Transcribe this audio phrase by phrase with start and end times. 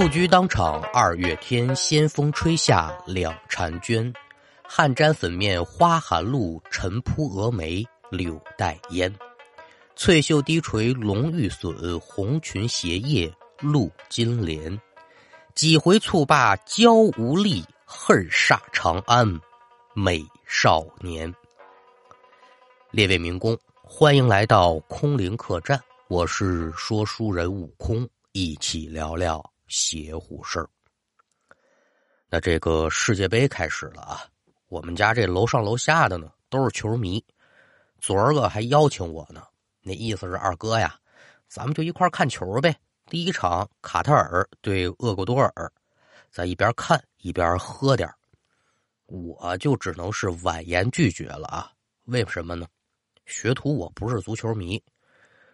[0.00, 4.10] 蹴鞠当场二月天，仙风吹下两婵娟。
[4.62, 9.14] 汗沾粉面花含露，尘扑蛾眉柳带烟。
[9.96, 14.80] 翠袖低垂龙玉笋，红裙斜叶露金莲。
[15.54, 19.38] 几回蹴罢娇无力，恨煞长安
[19.92, 21.30] 美少年。
[22.90, 30.68] 列位民工，欢迎来到空灵客栈，我是说书人悟空，一起聊聊邪乎事儿。
[32.28, 34.24] 那这个世界杯开始了啊！
[34.68, 37.24] 我们家这楼上楼下的呢都是球迷，
[38.00, 39.42] 昨儿个还邀请我呢。
[39.80, 40.94] 那意思是二哥呀，
[41.48, 42.76] 咱们就一块看球呗。
[43.06, 45.72] 第一场卡塔尔对厄瓜多尔，
[46.30, 48.08] 在一边看一边喝点
[49.06, 51.72] 我就只能是婉言拒绝了啊。
[52.04, 52.66] 为什么呢？
[53.26, 54.80] 学徒我不是足球迷，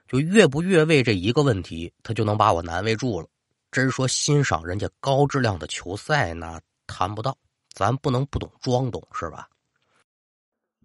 [0.07, 3.29] 就越不越位这一个问题，他就能把我难为住了。
[3.77, 7.37] 真说欣赏人家高质量的球赛，那谈不到。
[7.75, 9.47] 咱不能不懂装懂是吧？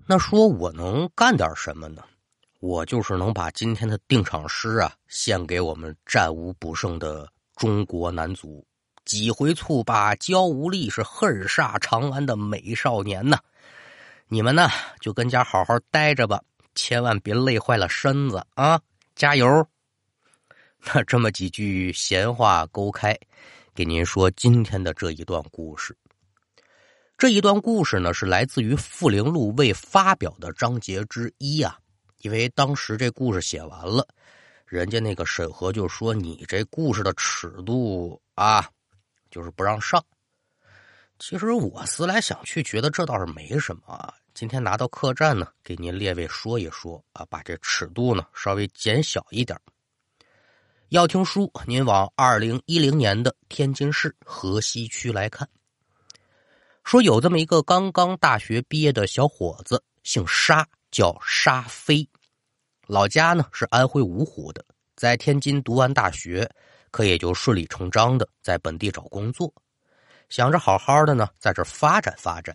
[0.05, 2.03] 那说我能干点什么呢？
[2.59, 7.25] 我就是能把今天的定场诗啊献给我们战无不胜的
[7.55, 8.67] 中国男足。
[9.05, 13.39] 几回蹴罢娇无力，是恨煞长安的美少年呐！
[14.27, 14.67] 你们呢
[14.99, 16.43] 就跟家好好待着吧，
[16.75, 18.81] 千万别累坏了身子啊！
[19.15, 19.65] 加油！
[20.93, 23.15] 那这么几句闲话勾开，
[23.75, 25.95] 给您说今天的这一段故事。
[27.19, 31.77] 这一段故事呢，是来自于《傅灵录》未发表的章节之一啊。
[32.21, 34.07] 因为当时这故事写完了，
[34.65, 38.67] 人家那个审核就说你这故事的尺度啊，
[39.29, 40.03] 就是不让上。
[41.19, 44.11] 其实我思来想去，觉得这倒是没什么。
[44.33, 49.55] 今天拿到客栈呢，给您列位说一说啊，把这尺度呢稍微减小一点。
[50.91, 55.47] 要听书，您往二零一零年的天津市河西区来看。
[56.83, 62.05] 说有这么一个刚刚大学毕业的小伙子，姓沙，叫沙飞，
[62.87, 64.65] 老家呢是安徽芜湖的，
[64.97, 66.51] 在天津读完大学，
[66.91, 69.53] 可也就顺理成章的在本地找工作，
[70.27, 72.53] 想着好好的呢在这发展发展。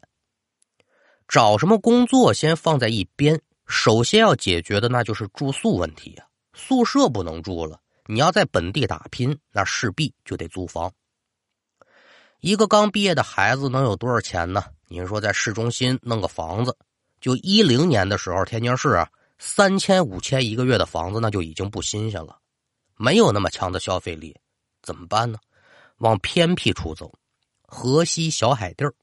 [1.27, 10.93] 找什么工作先放在一边，首先要解决的那就是住宿问题啊，宿舍不能住了，你要在本地打拼，那势必就得租房。
[12.41, 14.65] 一个刚毕业的孩子能有多少钱呢？
[14.89, 16.77] 您说在市中心弄个房子，
[17.21, 22.39] 就一零年的时候，天津市啊，三千五千一个月的房子那就已经不新鲜了，
[22.97, 24.37] 没有那么强的消费力，
[24.83, 25.39] 怎么办呢？
[25.99, 27.13] 往偏僻处走，
[27.63, 28.95] 河西小海地儿，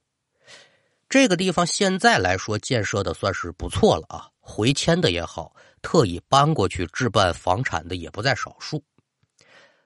[1.09, 8.81] 这个地方现在来说建设的算是不错了啊，回迁的也好，特意搬过去置办房产的也不在少数，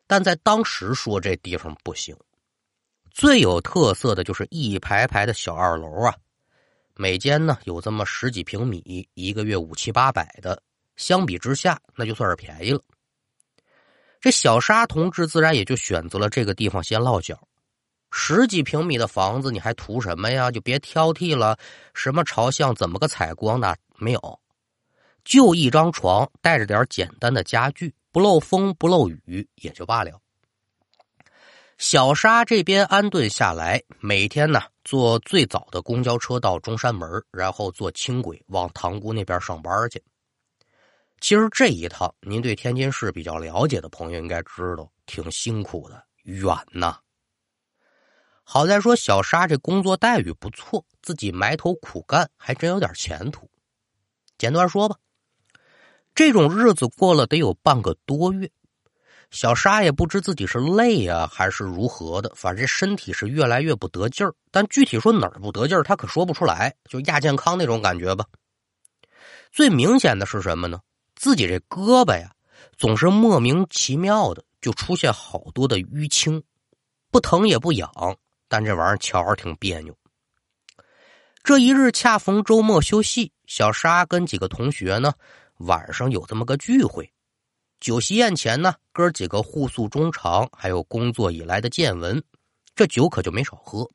[0.08, 2.16] 但在当时说这地方不行。
[3.12, 6.16] 最有特色的就是一排排的小二楼啊，
[6.96, 10.62] 每间呢有这么十几平米，一个月五七八百的，
[10.96, 12.82] 相比之下那就算是便宜了。
[14.20, 17.40] 这小沙同志自然也就选择了这个地方先落脚。
[18.10, 20.50] 十几平米的房子，你还图什么呀？
[20.50, 21.58] 就别挑剔了，
[21.94, 24.40] 什么朝向，怎么个采光的没有，
[25.26, 30.20] 就一张床，带着点简单的家具，不漏风不漏雨也就罢了。
[31.78, 40.04] 小沙这边安顿下来，每天呢坐最早的公交车到中山门，然后坐轻轨往塘沽那边上班去。
[41.22, 46.98] 其实这一趟，您对天津市比较了解的朋友应该知道，挺辛苦的，远呐。
[48.44, 53.48] 好在说小沙这工作待遇不错，自己埋头苦干，还真有点前途。
[54.40, 54.96] 简短说吧，
[56.18, 58.50] 这种日子过了得有半个多月。
[59.30, 64.34] 小沙也不知自己是累呀还是如何的，反正身体是越来越不得劲儿。
[64.50, 68.26] 但具体说哪儿不得劲儿，他可说不出来，就亚健康那种感觉吧。
[69.52, 70.80] 最明显的是什么呢？
[71.16, 72.32] 自己这胳膊呀，
[72.76, 76.42] 总是莫名其妙的就出现好多的淤青，
[77.12, 77.92] 不疼也不痒，
[78.48, 79.96] 但这玩意儿瞧着挺别扭。
[81.44, 85.14] 这一日恰逢周末休息，小沙跟几个同学呢，
[85.58, 87.12] 晚上有这么个聚会。
[87.80, 92.22] 酒席宴前呢，哥几个互诉衷肠，还有工作以来的见闻，
[92.76, 93.88] 这酒可就没少喝。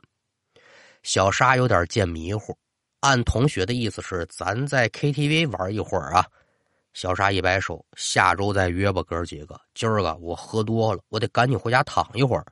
[1.02, 2.56] 小沙有点见迷糊，
[3.00, 6.24] 按同学的意思是，咱在 KTV 玩一会儿啊。
[6.94, 9.60] 小沙一摆手，下周再约吧，哥几个。
[9.74, 12.46] 今儿个我喝多了，我得赶紧回家躺一会儿。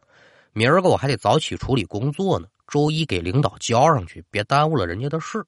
[0.52, 5.44] 明儿个我还得早起处理工作呢，周一给领导交上去，别耽误了人家的事。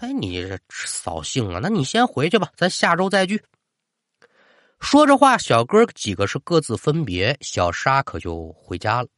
[0.00, 1.58] 哎，你这扫兴啊？
[1.60, 3.42] 那你先回去吧，咱下周再聚。
[4.78, 9.08] 说着话，小哥几个是各自分别，小沙可就回家了。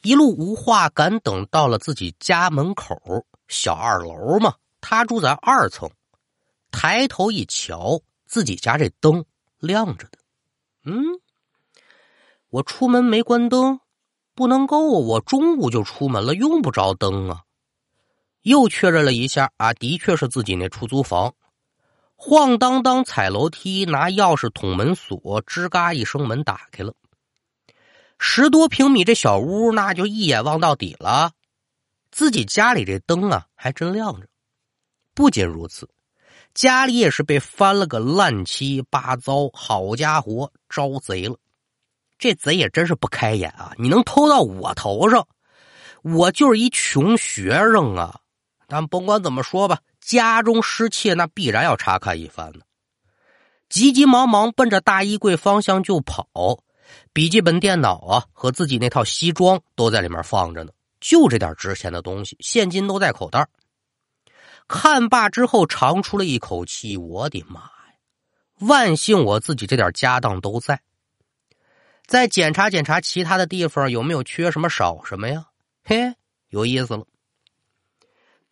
[0.00, 2.96] 一路无话，赶等到了自己家门口，
[3.46, 5.90] 小二楼嘛，他住在二层。
[6.70, 9.22] 抬头一瞧，自己家这灯
[9.58, 10.18] 亮着的。
[10.84, 11.04] 嗯，
[12.48, 13.80] 我出门没关灯，
[14.34, 14.98] 不能够啊！
[15.06, 17.42] 我中午就出门了，用不着灯啊。
[18.42, 21.34] 又确认了一下啊，的确是自己那出租房。
[22.14, 26.94] 晃荡荡踩楼梯，拿钥匙捅门锁，吱嘎一声，门打开了。
[28.18, 31.32] 十多平米这小屋，那就一眼望到底了。
[32.10, 34.28] 自己家里这灯啊，还真亮着。
[35.14, 35.88] 不仅如此。
[36.54, 41.38] 家里也是被翻了个乱七八糟，好家伙，招贼了！
[42.18, 43.72] 这贼也真是不开眼啊！
[43.78, 45.26] 你能偷到我头上，
[46.02, 48.20] 我就是一穷学生啊！
[48.72, 52.60] 但甭管怎么说吧，家中失窃，那必然要查看一番呢。
[53.68, 56.26] 急急忙忙奔着大衣柜方向就跑，
[57.12, 60.72] 笔记本电脑啊和自己那套西装都在里面放着呢，
[61.02, 63.46] 就这点值钱的东西，现金都在口袋。
[64.66, 66.96] 看罢之后，长出了一口气。
[66.96, 67.68] 我的妈呀！
[68.60, 70.80] 万幸我自己这点家当都在。
[72.06, 75.48] 再检查检查其他的地方有没有缺什么少什么呀？
[75.84, 76.14] 嘿，
[76.48, 77.04] 有意思了。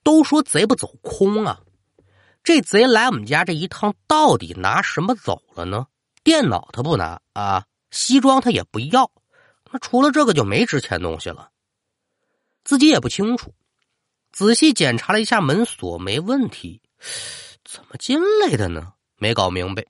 [0.03, 1.61] 都说贼不走空啊，
[2.43, 5.87] 这贼来我们家这一趟，到底拿什么走了呢？
[6.23, 9.11] 电脑他不拿啊，西装他也不要，
[9.71, 11.51] 那除了这个就没值钱东西了。
[12.65, 13.55] 自己也不清楚。
[14.33, 16.81] 仔细检查了一下门锁，没问题。
[17.65, 18.93] 怎么进来的呢？
[19.17, 19.85] 没搞明白。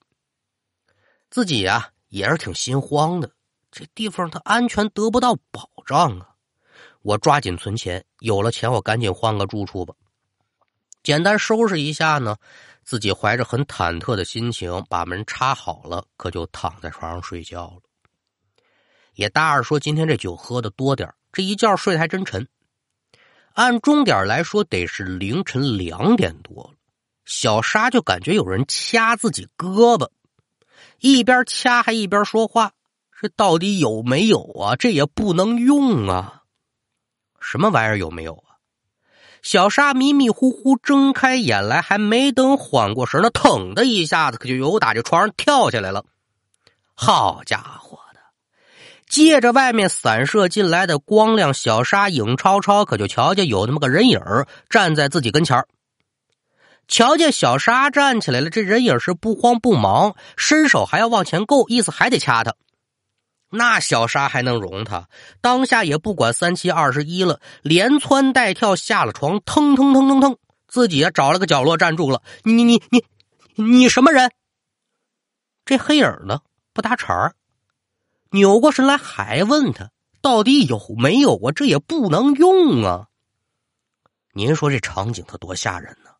[1.31, 3.31] 自己呀也是挺心慌的。
[3.71, 6.35] 这地方它安全得不到保障啊！
[7.03, 9.95] 我抓紧存钱，有了钱我赶紧换个住处吧。
[11.02, 12.37] 简单收拾一下呢，
[12.85, 17.81] 自己怀着很忐忑的心情把门插好了，可就躺在床上睡觉了。
[19.14, 22.47] 也大二说今天这酒喝的多点这一觉睡得还真沉。
[23.55, 26.75] 按钟点来说，得是凌晨两点多了。
[27.25, 30.11] 小沙就感觉有人掐自己胳膊，
[30.99, 32.73] 一边掐还一边说话
[33.20, 34.76] ：“这到底有没有啊？
[34.76, 36.43] 这也不能用啊！
[37.41, 38.50] 什么玩意儿有没有啊？”
[39.43, 46.05] 小沙迷迷糊糊睁开眼来，还没等缓过神呢，腾的一下子可就由打这床上跳下来了。
[46.95, 48.21] 好家伙的！
[49.09, 54.21] 借着外面散射进来的光亮，小沙影超超可就瞧见有那么个人影
[54.69, 55.65] 站在自己跟前
[56.87, 62.55] 瞧见小沙站起来了，这人影是不慌不忙，伸手还要往前够，意思还得掐他。
[63.50, 65.08] 那小沙还能容他？
[65.41, 70.37] 当下也不管三七二十一了，连窜带跳下了床，腾腾腾腾腾，
[70.69, 72.23] 自己也找了个角落站住了。
[72.44, 74.31] 你你你你你什么人？
[75.64, 76.41] 这黑影呢？
[76.73, 77.35] 不搭茬儿。
[78.31, 79.91] 扭过身来，还问他
[80.23, 81.50] 到底有没有啊？
[81.52, 83.08] 这也不能用啊！
[84.32, 86.11] 您说这场景他多吓人呢！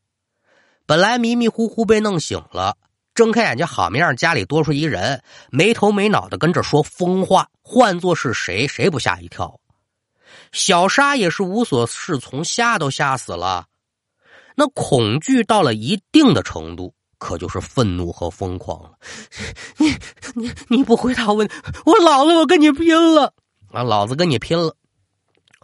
[0.84, 2.76] 本来迷迷糊糊被弄醒了，
[3.14, 7.48] 睁开眼睛，好面家里多出一人，没头没脑的跟这说疯话。
[7.62, 9.58] 换做是谁，谁不吓一跳？
[10.52, 13.66] 小沙也是无所适从，吓都吓死了。
[14.56, 16.94] 那恐惧到了一定的程度。
[17.18, 18.92] 可就是愤怒和疯狂了！
[19.76, 19.94] 你
[20.34, 21.46] 你你不回答问，
[21.84, 23.35] 我老子我跟你拼了
[23.73, 23.82] 啊！
[23.82, 24.75] 老子跟你拼了！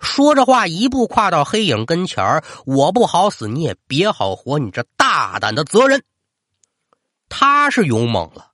[0.02, 6.04] 说着话，一步跨到黑影跟前我不好死，你也别好活，你这大胆的责任！
[7.28, 8.52] 他是勇猛了，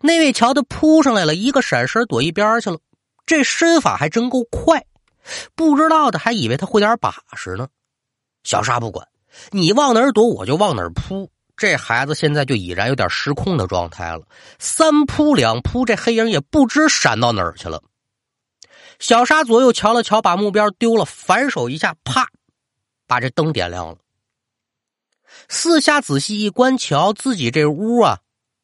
[0.00, 2.78] 那位瞧他扑上来了，一个闪身躲一边去了。
[3.26, 4.84] 这身法还真够快，
[5.54, 7.68] 不知道的还以为他会点把式呢。
[8.42, 9.06] 小沙不管，
[9.50, 11.30] 你往哪儿躲，我就往哪儿扑。
[11.56, 14.22] 这孩子现在就已然有点失控的状态了，
[14.58, 17.82] 三扑两扑，这黑影也不知闪到哪儿去了。
[18.98, 22.26] 小沙左右瞧了瞧，把目标丢了，反手一下，啪，
[23.06, 23.98] 把这灯点亮了。
[25.52, 28.20] 四下仔细一观瞧，自己这屋啊，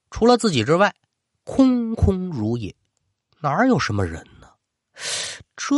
[0.08, 0.94] 除了自己之外，
[1.42, 2.76] 空空如也，
[3.40, 4.46] 哪有什么人呢？
[5.56, 5.74] 这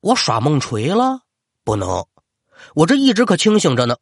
[0.00, 1.20] 我耍梦锤了？
[1.62, 2.04] 不能，
[2.74, 3.96] 我这一直可清醒着呢。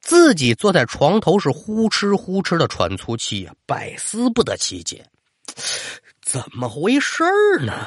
[0.00, 5.08] 自己坐在床头是呼哧呼哧的喘粗气呀，百思不得其解，
[6.20, 7.22] 怎么回事
[7.60, 7.86] 呢？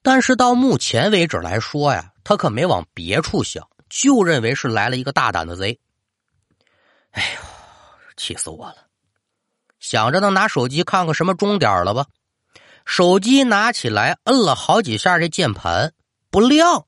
[0.00, 5.78] 但是到目前为止来说呀，他可没往别处想，就认为是来了一个大胆的贼。
[7.12, 7.40] 哎呦，
[8.16, 8.76] 气死我了！
[9.78, 12.06] 想着呢，拿手机看看什么钟点了吧。
[12.84, 15.92] 手机拿起来，摁了好几下这键盘，
[16.30, 16.86] 不亮。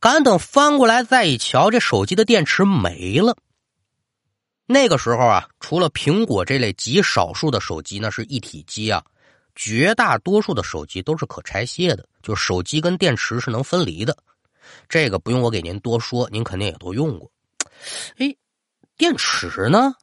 [0.00, 3.36] 赶等翻过来再一瞧，这手机的电池没了。
[4.66, 9.04] 那个时候啊，除了苹果这类极少数的手机，那是一体机啊，
[9.54, 14.16] 绝大多数的手机都是可拆卸的，就手机跟电池是能分离的。
[14.88, 17.30] 这个不用我给您多说，您肯定也都用过。
[18.18, 18.36] 哎，
[18.96, 19.94] 电池呢？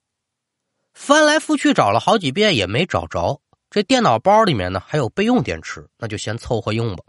[0.93, 3.41] 翻来覆去找了好几遍也没找着。
[3.69, 7.03] 这电脑包里面呢还有备用电池，那就先凑合用吧。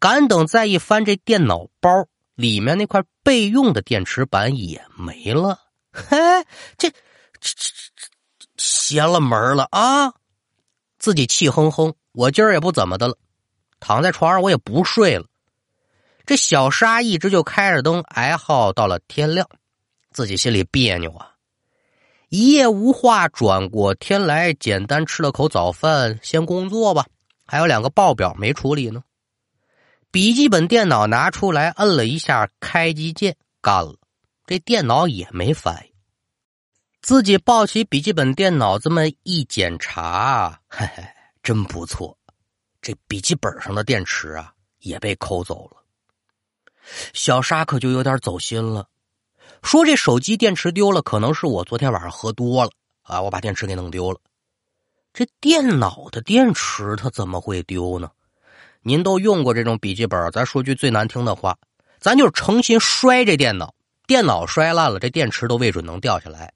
[0.00, 5.60] 赶等再一翻这电脑包，里面那块备用的电池板也没了。
[5.92, 6.16] 嘿，
[6.76, 6.96] 这这
[7.40, 7.70] 这
[8.38, 10.12] 这邪了门了啊！
[10.98, 13.16] 自己气哼哼，我今儿也不怎么的了，
[13.78, 15.26] 躺在床上我也不睡了。
[16.26, 19.48] 这小沙一直就开着灯挨耗到了天亮，
[20.10, 21.32] 自己心里别扭啊。
[22.30, 27.06] 一夜无话，转过天来，简单吃了口早饭，先工作吧。
[27.46, 29.02] 还有两个报表没处理呢。
[30.10, 33.94] 笔记本电脑拿出来，摁了一下开机键，干了。
[34.46, 35.92] 这电脑也没反应。
[37.02, 41.04] 自己抱起笔记本电脑，这么一检查，嘿嘿，
[41.42, 42.18] 真不错。
[42.80, 45.83] 这笔记本上的电池啊，也被抠走了。
[47.12, 48.86] 小沙可就有点走心了。
[49.62, 52.70] 说这手机电池丢了，可能是我昨天晚上喝多了
[53.02, 54.18] 啊，我把电池给弄丢了。
[55.12, 58.10] 这电脑的电池它怎么会丢呢？
[58.82, 61.56] 您都用过这种笔记本，咱说句最难听的话，
[61.98, 63.74] 咱就是诚心摔这电脑，
[64.06, 66.52] 电脑摔烂了，这电池都未准能掉下来。